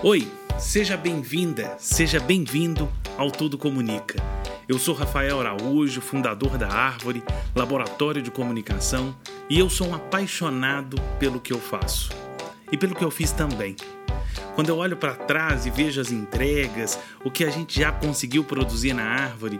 [0.00, 4.14] Oi, seja bem-vinda, seja bem-vindo ao Tudo Comunica.
[4.68, 7.20] Eu sou Rafael Araújo, fundador da Árvore,
[7.52, 9.12] laboratório de comunicação,
[9.50, 12.10] e eu sou um apaixonado pelo que eu faço
[12.70, 13.74] e pelo que eu fiz também.
[14.54, 18.44] Quando eu olho para trás e vejo as entregas, o que a gente já conseguiu
[18.44, 19.58] produzir na Árvore,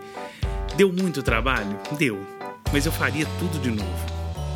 [0.77, 1.77] deu muito trabalho?
[1.99, 2.25] Deu,
[2.73, 4.07] mas eu faria tudo de novo.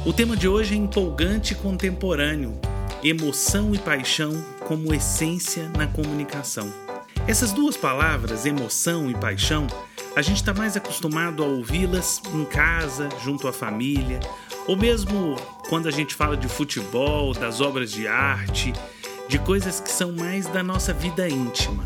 [0.07, 2.57] O tema de hoje é empolgante e contemporâneo,
[3.03, 4.33] emoção e paixão
[4.73, 6.73] como essência na comunicação.
[7.29, 9.67] Essas duas palavras, emoção e paixão,
[10.17, 14.19] a gente está mais acostumado a ouvi-las em casa, junto à família,
[14.67, 15.37] ou mesmo
[15.69, 18.73] quando a gente fala de futebol, das obras de arte,
[19.29, 21.85] de coisas que são mais da nossa vida íntima.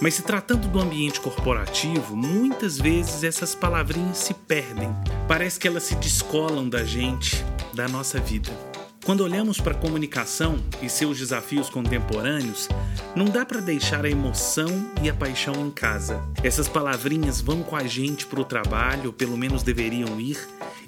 [0.00, 4.88] Mas se tratando do ambiente corporativo, muitas vezes essas palavrinhas se perdem.
[5.28, 8.73] Parece que elas se descolam da gente, da nossa vida.
[9.04, 12.70] Quando olhamos para a comunicação e seus desafios contemporâneos,
[13.14, 16.22] não dá para deixar a emoção e a paixão em casa.
[16.42, 20.38] Essas palavrinhas vão com a gente para o trabalho, ou pelo menos deveriam ir,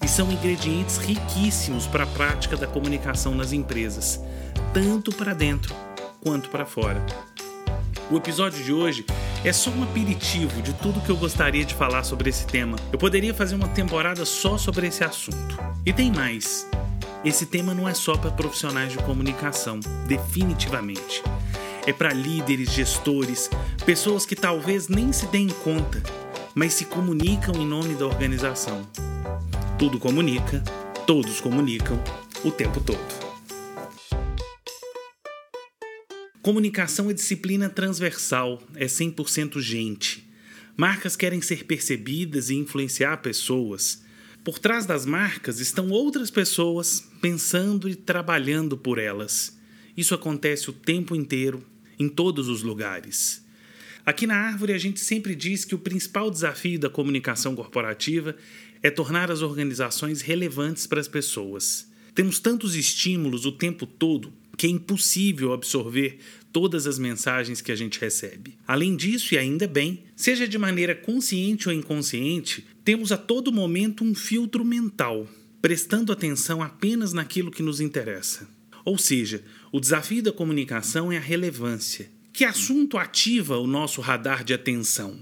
[0.02, 4.18] e são ingredientes riquíssimos para a prática da comunicação nas empresas,
[4.72, 5.74] tanto para dentro
[6.22, 7.04] quanto para fora.
[8.10, 9.04] O episódio de hoje
[9.44, 12.78] é só um aperitivo de tudo que eu gostaria de falar sobre esse tema.
[12.90, 15.58] Eu poderia fazer uma temporada só sobre esse assunto.
[15.84, 16.66] E tem mais.
[17.26, 21.24] Esse tema não é só para profissionais de comunicação, definitivamente.
[21.84, 23.50] É para líderes, gestores,
[23.84, 26.00] pessoas que talvez nem se deem conta,
[26.54, 28.88] mas se comunicam em nome da organização.
[29.76, 30.62] Tudo comunica,
[31.04, 32.00] todos comunicam,
[32.44, 33.04] o tempo todo.
[36.40, 40.30] Comunicação é disciplina transversal, é 100% gente.
[40.76, 44.05] Marcas querem ser percebidas e influenciar pessoas.
[44.46, 49.58] Por trás das marcas estão outras pessoas pensando e trabalhando por elas.
[49.96, 51.66] Isso acontece o tempo inteiro,
[51.98, 53.44] em todos os lugares.
[54.04, 58.36] Aqui na Árvore, a gente sempre diz que o principal desafio da comunicação corporativa
[58.80, 61.90] é tornar as organizações relevantes para as pessoas.
[62.14, 66.20] Temos tantos estímulos o tempo todo que é impossível absorver
[66.56, 68.56] todas as mensagens que a gente recebe.
[68.66, 74.02] Além disso, e ainda bem, seja de maneira consciente ou inconsciente, temos a todo momento
[74.02, 75.28] um filtro mental,
[75.60, 78.48] prestando atenção apenas naquilo que nos interessa.
[78.86, 82.10] Ou seja, o desafio da comunicação é a relevância.
[82.32, 85.20] Que assunto ativa o nosso radar de atenção?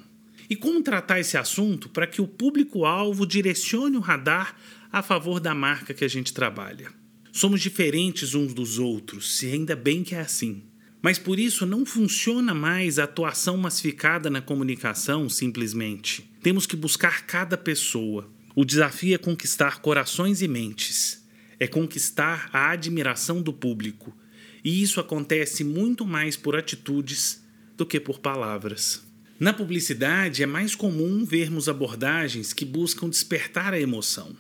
[0.49, 4.57] E como tratar esse assunto para que o público-alvo direcione o radar
[4.93, 6.93] a favor da marca que a gente trabalha?
[7.33, 10.63] Somos diferentes uns dos outros, e ainda bem que é assim.
[11.05, 16.27] Mas por isso não funciona mais a atuação massificada na comunicação simplesmente.
[16.43, 18.27] Temos que buscar cada pessoa.
[18.57, 21.23] O desafio é conquistar corações e mentes.
[21.61, 24.17] É conquistar a admiração do público.
[24.65, 27.45] E isso acontece muito mais por atitudes
[27.77, 29.05] do que por palavras.
[29.39, 34.35] Na publicidade é mais comum vermos abordagens que buscam despertar a emoção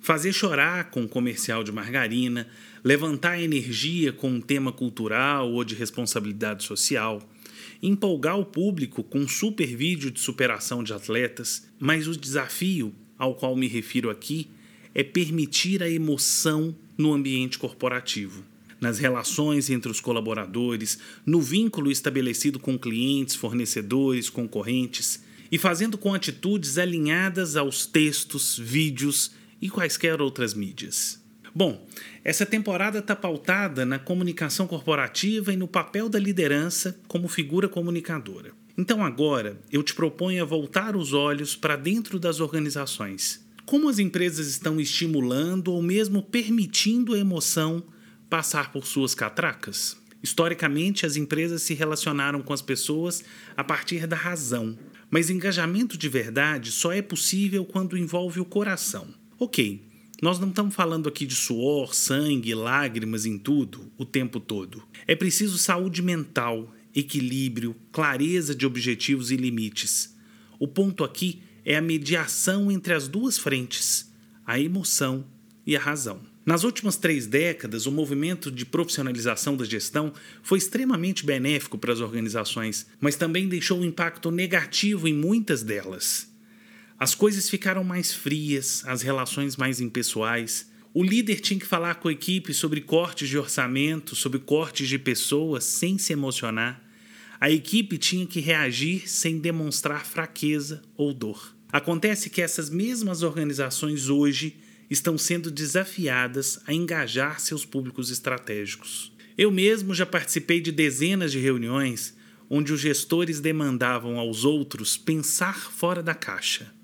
[0.00, 2.48] fazer chorar com um comercial de margarina,
[2.82, 7.20] levantar energia com um tema cultural ou de responsabilidade social,
[7.82, 13.34] empolgar o público com um super vídeo de superação de atletas, mas o desafio ao
[13.34, 14.48] qual me refiro aqui
[14.94, 18.44] é permitir a emoção no ambiente corporativo,
[18.80, 26.14] nas relações entre os colaboradores, no vínculo estabelecido com clientes, fornecedores, concorrentes e fazendo com
[26.14, 31.22] atitudes alinhadas aos textos, vídeos e quaisquer outras mídias.
[31.54, 31.86] Bom,
[32.22, 38.52] essa temporada está pautada na comunicação corporativa e no papel da liderança como figura comunicadora.
[38.76, 43.44] Então agora eu te proponho a voltar os olhos para dentro das organizações.
[43.66, 47.82] Como as empresas estão estimulando ou mesmo permitindo a emoção
[48.30, 49.96] passar por suas catracas?
[50.22, 53.24] Historicamente, as empresas se relacionaram com as pessoas
[53.56, 54.78] a partir da razão,
[55.10, 59.08] mas engajamento de verdade só é possível quando envolve o coração.
[59.40, 59.86] Ok,
[60.20, 64.82] nós não estamos falando aqui de suor, sangue, lágrimas em tudo, o tempo todo.
[65.06, 70.12] É preciso saúde mental, equilíbrio, clareza de objetivos e limites.
[70.58, 74.12] O ponto aqui é a mediação entre as duas frentes,
[74.44, 75.24] a emoção
[75.64, 76.18] e a razão.
[76.44, 80.12] Nas últimas três décadas, o movimento de profissionalização da gestão
[80.42, 86.28] foi extremamente benéfico para as organizações, mas também deixou um impacto negativo em muitas delas.
[86.98, 90.68] As coisas ficaram mais frias, as relações mais impessoais.
[90.92, 94.98] O líder tinha que falar com a equipe sobre cortes de orçamento, sobre cortes de
[94.98, 96.82] pessoas, sem se emocionar.
[97.40, 101.54] A equipe tinha que reagir sem demonstrar fraqueza ou dor.
[101.70, 104.56] Acontece que essas mesmas organizações hoje
[104.90, 109.12] estão sendo desafiadas a engajar seus públicos estratégicos.
[109.36, 112.16] Eu mesmo já participei de dezenas de reuniões
[112.50, 116.76] onde os gestores demandavam aos outros pensar fora da caixa.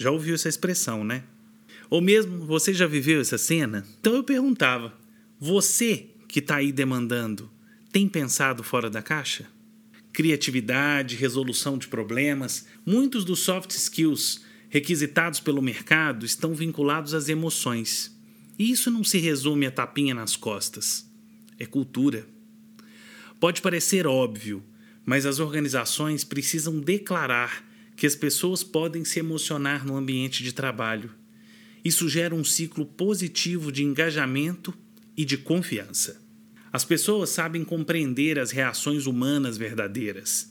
[0.00, 1.24] Já ouviu essa expressão, né?
[1.90, 3.86] Ou mesmo você já viveu essa cena?
[4.00, 4.94] Então eu perguntava:
[5.38, 7.50] você que está aí demandando,
[7.92, 9.46] tem pensado fora da caixa?
[10.10, 18.18] Criatividade, resolução de problemas, muitos dos soft skills requisitados pelo mercado estão vinculados às emoções.
[18.58, 21.06] E isso não se resume a tapinha nas costas.
[21.58, 22.26] É cultura.
[23.38, 24.64] Pode parecer óbvio,
[25.04, 27.68] mas as organizações precisam declarar
[28.00, 31.10] que as pessoas podem se emocionar no ambiente de trabalho.
[31.84, 34.72] Isso gera um ciclo positivo de engajamento
[35.14, 36.18] e de confiança.
[36.72, 40.50] As pessoas sabem compreender as reações humanas verdadeiras.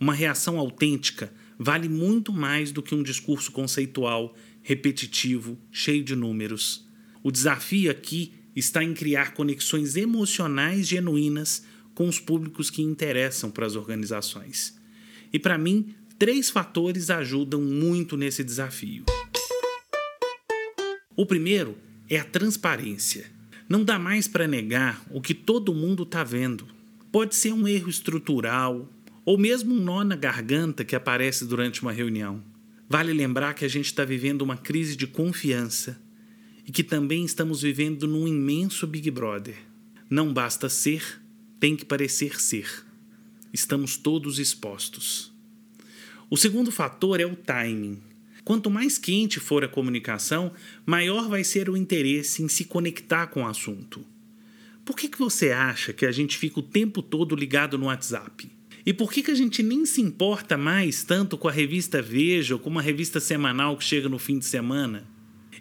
[0.00, 6.88] Uma reação autêntica vale muito mais do que um discurso conceitual, repetitivo, cheio de números.
[7.22, 11.62] O desafio aqui está em criar conexões emocionais genuínas
[11.94, 14.80] com os públicos que interessam para as organizações.
[15.30, 19.04] E para mim, três fatores ajudam muito nesse desafio.
[21.14, 21.76] O primeiro
[22.08, 23.30] é a transparência.
[23.68, 26.66] Não dá mais para negar o que todo mundo está vendo.
[27.10, 28.90] Pode ser um erro estrutural
[29.24, 32.42] ou mesmo um nó na garganta que aparece durante uma reunião.
[32.88, 36.00] Vale lembrar que a gente está vivendo uma crise de confiança
[36.64, 39.56] e que também estamos vivendo num imenso Big Brother.
[40.08, 41.20] Não basta ser,
[41.58, 42.84] tem que parecer ser.
[43.52, 45.35] Estamos todos expostos.
[46.28, 48.02] O segundo fator é o timing.
[48.42, 50.52] Quanto mais quente for a comunicação,
[50.84, 54.04] maior vai ser o interesse em se conectar com o assunto.
[54.84, 58.50] Por que, que você acha que a gente fica o tempo todo ligado no WhatsApp?
[58.84, 62.54] E por que, que a gente nem se importa mais tanto com a revista Veja
[62.54, 65.06] ou com uma revista semanal que chega no fim de semana?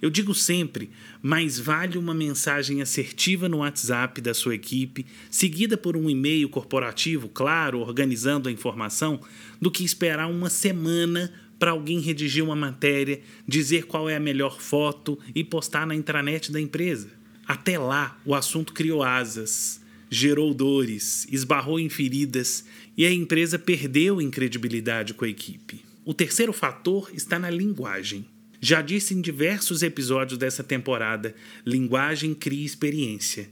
[0.01, 0.89] Eu digo sempre,
[1.21, 7.29] mais vale uma mensagem assertiva no WhatsApp da sua equipe, seguida por um e-mail corporativo,
[7.29, 9.19] claro, organizando a informação,
[9.59, 14.59] do que esperar uma semana para alguém redigir uma matéria, dizer qual é a melhor
[14.59, 17.09] foto e postar na intranet da empresa.
[17.47, 22.65] Até lá, o assunto criou asas, gerou dores, esbarrou em feridas
[22.97, 25.83] e a empresa perdeu em credibilidade com a equipe.
[26.03, 28.25] O terceiro fator está na linguagem.
[28.67, 33.47] Já disse em diversos episódios dessa temporada: linguagem cria experiência.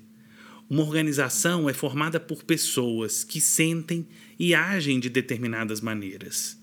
[0.67, 4.07] Uma organização é formada por pessoas que sentem
[4.39, 6.59] e agem de determinadas maneiras.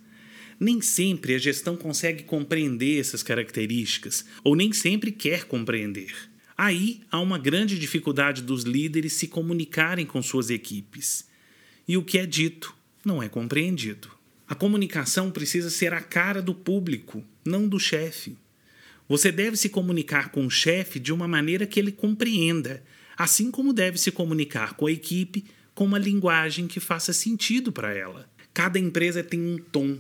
[0.58, 6.12] Nem sempre a gestão consegue compreender essas características, ou nem sempre quer compreender.
[6.58, 11.24] Aí há uma grande dificuldade dos líderes se comunicarem com suas equipes.
[11.86, 12.74] E o que é dito
[13.04, 14.19] não é compreendido.
[14.50, 18.36] A comunicação precisa ser a cara do público, não do chefe.
[19.08, 22.82] Você deve se comunicar com o chefe de uma maneira que ele compreenda,
[23.16, 27.94] assim como deve se comunicar com a equipe com uma linguagem que faça sentido para
[27.94, 28.28] ela.
[28.52, 29.96] Cada empresa tem um tom.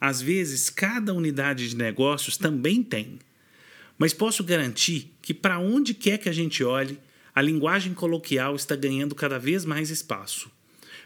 [0.00, 3.20] Às vezes, cada unidade de negócios também tem.
[3.96, 6.98] Mas posso garantir que, para onde quer que a gente olhe,
[7.32, 10.50] a linguagem coloquial está ganhando cada vez mais espaço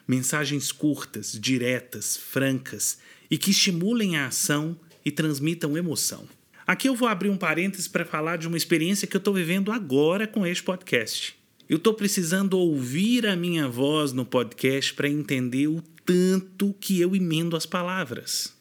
[0.06, 2.98] mensagens curtas, diretas, francas
[3.30, 6.28] e que estimulem a ação e transmitam emoção.
[6.66, 9.70] Aqui eu vou abrir um parênteses para falar de uma experiência que eu estou vivendo
[9.70, 11.36] agora com este podcast.
[11.68, 17.14] Eu estou precisando ouvir a minha voz no podcast para entender o tanto que eu
[17.14, 18.54] emendo as palavras.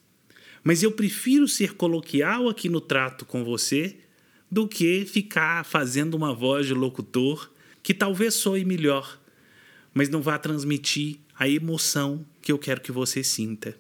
[0.64, 3.98] Mas eu prefiro ser coloquial aqui no trato com você
[4.50, 7.52] do que ficar fazendo uma voz de locutor
[7.84, 9.20] que talvez soe melhor,
[9.94, 13.78] mas não vá transmitir a emoção que eu quero que você sinta.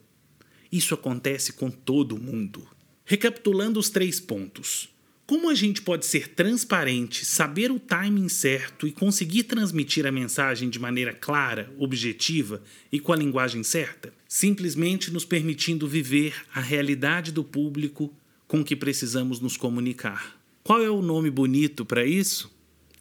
[0.71, 2.67] Isso acontece com todo mundo.
[3.05, 4.89] Recapitulando os três pontos.
[5.27, 10.69] Como a gente pode ser transparente, saber o timing certo e conseguir transmitir a mensagem
[10.69, 14.13] de maneira clara, objetiva e com a linguagem certa?
[14.27, 18.13] Simplesmente nos permitindo viver a realidade do público
[18.47, 20.39] com que precisamos nos comunicar.
[20.63, 22.51] Qual é o nome bonito para isso?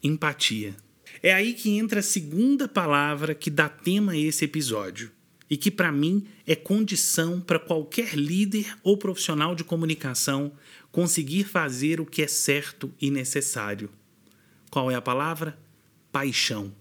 [0.01, 0.75] Empatia.
[1.25, 5.11] É aí que entra a segunda palavra que dá tema a esse episódio
[5.49, 10.51] e que, para mim, é condição para qualquer líder ou profissional de comunicação
[10.91, 13.89] conseguir fazer o que é certo e necessário.
[14.69, 15.57] Qual é a palavra?
[16.11, 16.71] Paixão.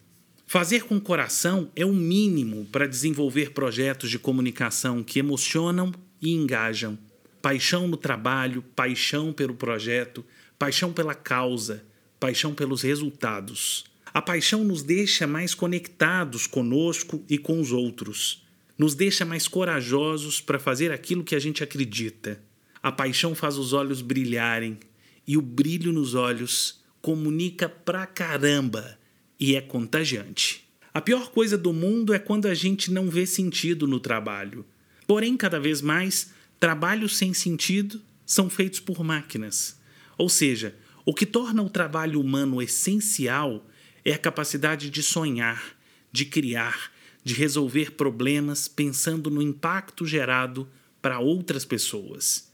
[0.46, 6.98] Fazer com coração é o mínimo para desenvolver projetos de comunicação que emocionam e engajam.
[7.40, 10.22] Paixão no trabalho, paixão pelo projeto,
[10.58, 11.82] paixão pela causa,
[12.20, 13.93] paixão pelos resultados.
[14.14, 18.46] A paixão nos deixa mais conectados conosco e com os outros.
[18.78, 22.40] Nos deixa mais corajosos para fazer aquilo que a gente acredita.
[22.80, 24.78] A paixão faz os olhos brilharem
[25.26, 28.96] e o brilho nos olhos comunica pra caramba
[29.38, 30.64] e é contagiante.
[30.92, 34.64] A pior coisa do mundo é quando a gente não vê sentido no trabalho.
[35.08, 36.30] Porém, cada vez mais,
[36.60, 39.76] trabalhos sem sentido são feitos por máquinas.
[40.16, 43.66] Ou seja, o que torna o trabalho humano essencial
[44.04, 45.76] é a capacidade de sonhar,
[46.12, 46.92] de criar,
[47.22, 50.68] de resolver problemas pensando no impacto gerado
[51.00, 52.52] para outras pessoas.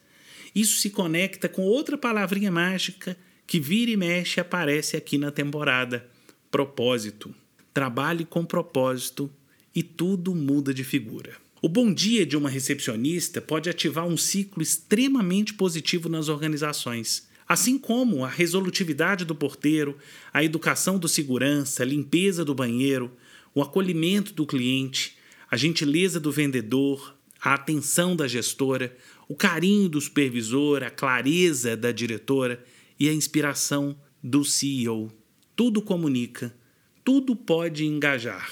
[0.55, 3.17] Isso se conecta com outra palavrinha mágica
[3.47, 6.09] que vira e mexe aparece aqui na temporada:
[6.51, 7.35] propósito.
[7.73, 9.31] Trabalhe com propósito
[9.75, 11.37] e tudo muda de figura.
[11.63, 17.29] O bom dia de uma recepcionista pode ativar um ciclo extremamente positivo nas organizações.
[17.51, 19.99] Assim como a resolutividade do porteiro,
[20.33, 23.11] a educação do segurança, a limpeza do banheiro,
[23.53, 25.19] o acolhimento do cliente,
[25.51, 31.91] a gentileza do vendedor, a atenção da gestora, o carinho do supervisor, a clareza da
[31.91, 32.65] diretora
[33.01, 35.13] e a inspiração do CEO.
[35.57, 36.55] Tudo comunica,
[37.03, 38.49] tudo pode engajar.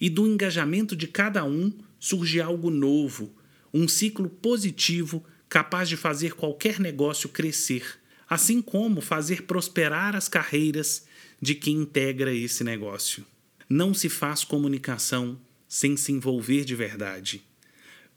[0.00, 3.34] E do engajamento de cada um surge algo novo,
[3.72, 11.06] um ciclo positivo capaz de fazer qualquer negócio crescer, assim como fazer prosperar as carreiras
[11.40, 13.24] de quem integra esse negócio.
[13.68, 15.38] Não se faz comunicação
[15.68, 17.42] sem se envolver de verdade.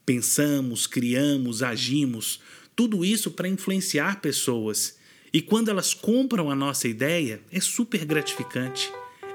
[0.04, 2.40] Pensamos, criamos, agimos,
[2.74, 4.96] tudo isso para influenciar pessoas.
[5.32, 8.90] E quando elas compram a nossa ideia, é super gratificante,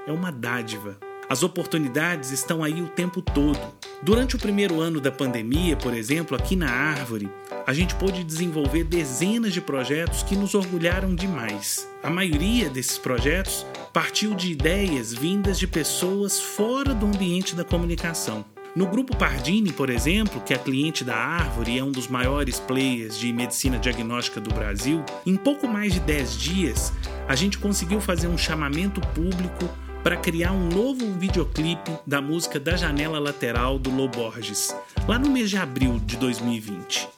[0.06, 0.98] é uma dádiva.
[1.28, 3.58] As oportunidades estão aí o tempo todo.
[4.02, 7.30] Durante o primeiro ano da pandemia, por exemplo, aqui na Árvore,
[7.66, 11.88] a gente pôde desenvolver dezenas de projetos que nos orgulharam demais.
[12.02, 18.44] A maioria desses projetos partiu de ideias vindas de pessoas fora do ambiente da comunicação.
[18.76, 22.58] No grupo Pardini, por exemplo, que é cliente da Árvore e é um dos maiores
[22.58, 26.92] players de medicina diagnóstica do Brasil, em pouco mais de 10 dias,
[27.28, 29.70] a gente conseguiu fazer um chamamento público
[30.04, 34.76] para criar um novo videoclipe da música Da Janela Lateral do Loborges,
[35.08, 37.08] lá no mês de abril de 2020.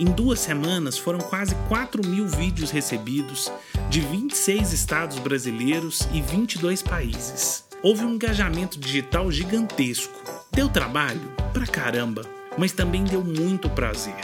[0.00, 3.52] Em duas semanas foram quase 4 mil vídeos recebidos
[3.88, 7.64] de 26 estados brasileiros e 22 países.
[7.80, 11.32] Houve um engajamento digital gigantesco Deu trabalho?
[11.52, 12.22] Pra caramba,
[12.58, 14.14] mas também deu muito prazer.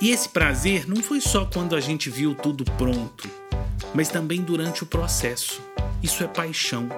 [0.00, 3.28] E esse prazer não foi só quando a gente viu tudo pronto,
[3.94, 5.62] mas também durante o processo.
[6.02, 6.88] Isso é paixão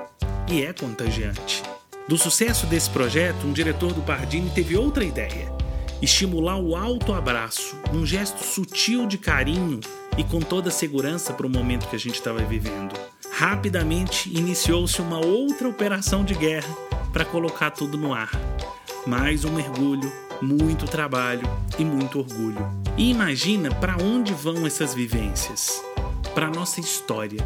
[0.51, 1.63] e é contagiante.
[2.09, 5.53] Do sucesso desse projeto, um diretor do Pardini teve outra ideia:
[6.01, 9.81] estimular o alto abraço, um gesto sutil de carinho
[10.17, 12.99] e com toda segurança para o momento que a gente estava vivendo.
[13.33, 16.75] Rapidamente iniciou-se uma outra operação de guerra
[17.13, 18.31] para colocar tudo no ar
[19.09, 20.13] mais um mergulho,
[20.43, 22.71] muito trabalho e muito orgulho.
[22.95, 25.83] E imagina para onde vão essas vivências?
[26.35, 27.43] Para nossa história.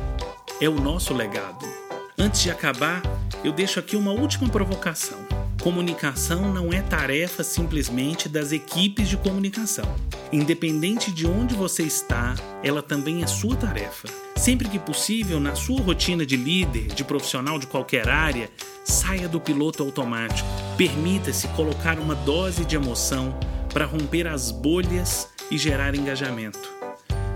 [0.61, 1.82] É o nosso legado.
[2.23, 3.02] Antes de acabar,
[3.43, 5.19] eu deixo aqui uma última provocação.
[5.61, 9.85] Comunicação não é tarefa simplesmente das equipes de comunicação.
[10.33, 14.07] Independente de onde você está, ela também é sua tarefa.
[14.37, 18.49] Sempre que possível, na sua rotina de líder, de profissional de qualquer área,
[18.85, 20.49] saia do piloto automático.
[20.79, 23.37] Permita-se colocar uma dose de emoção
[23.75, 26.71] para romper as bolhas e gerar engajamento.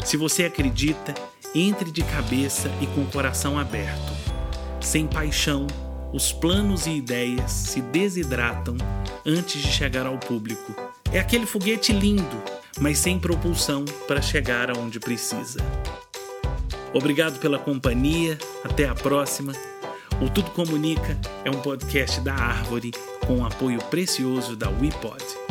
[0.04, 1.12] Se você acredita,
[1.52, 4.35] entre de cabeça e com o coração aberto.
[4.86, 5.66] Sem paixão,
[6.12, 8.76] os planos e ideias se desidratam
[9.26, 10.76] antes de chegar ao público.
[11.12, 12.40] É aquele foguete lindo,
[12.80, 15.58] mas sem propulsão para chegar aonde precisa.
[16.94, 19.52] Obrigado pela companhia, até a próxima.
[20.22, 22.92] O Tudo Comunica é um podcast da Árvore
[23.26, 25.45] com o apoio precioso da WePod.